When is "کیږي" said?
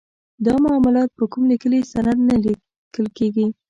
3.17-3.45